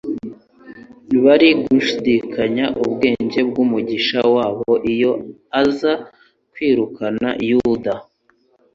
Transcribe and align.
Bari 1.23 1.49
gnshidikanya 1.61 2.65
ubwenge 2.83 3.39
bw'Umwigisha-wabo 3.49 4.71
iyo 4.93 5.11
aza 5.61 5.93
kwirukana 6.53 7.29
Yuda. 7.49 7.93